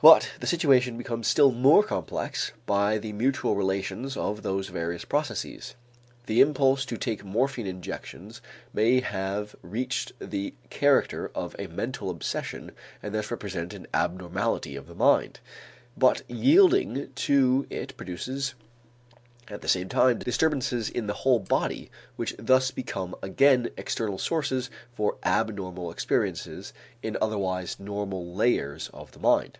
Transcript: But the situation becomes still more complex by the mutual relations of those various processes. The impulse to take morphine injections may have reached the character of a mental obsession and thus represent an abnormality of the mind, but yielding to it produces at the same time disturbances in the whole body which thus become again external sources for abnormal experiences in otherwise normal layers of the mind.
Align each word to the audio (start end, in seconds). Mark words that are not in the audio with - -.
But 0.00 0.30
the 0.38 0.46
situation 0.46 0.96
becomes 0.96 1.26
still 1.26 1.50
more 1.50 1.82
complex 1.82 2.52
by 2.66 2.98
the 2.98 3.12
mutual 3.12 3.56
relations 3.56 4.16
of 4.16 4.44
those 4.44 4.68
various 4.68 5.04
processes. 5.04 5.74
The 6.26 6.40
impulse 6.40 6.84
to 6.84 6.96
take 6.96 7.24
morphine 7.24 7.66
injections 7.66 8.40
may 8.72 9.00
have 9.00 9.56
reached 9.60 10.12
the 10.20 10.54
character 10.70 11.32
of 11.34 11.56
a 11.58 11.66
mental 11.66 12.10
obsession 12.10 12.70
and 13.02 13.12
thus 13.12 13.32
represent 13.32 13.74
an 13.74 13.88
abnormality 13.92 14.76
of 14.76 14.86
the 14.86 14.94
mind, 14.94 15.40
but 15.96 16.22
yielding 16.30 17.10
to 17.16 17.66
it 17.68 17.96
produces 17.96 18.54
at 19.48 19.62
the 19.62 19.66
same 19.68 19.88
time 19.88 20.18
disturbances 20.20 20.88
in 20.90 21.08
the 21.08 21.14
whole 21.24 21.40
body 21.40 21.90
which 22.14 22.36
thus 22.38 22.70
become 22.70 23.16
again 23.20 23.68
external 23.76 24.18
sources 24.18 24.70
for 24.94 25.16
abnormal 25.24 25.90
experiences 25.90 26.72
in 27.02 27.16
otherwise 27.20 27.80
normal 27.80 28.32
layers 28.32 28.90
of 28.94 29.10
the 29.10 29.18
mind. 29.18 29.58